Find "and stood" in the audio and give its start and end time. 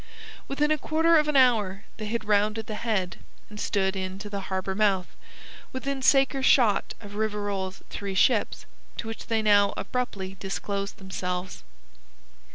3.51-3.95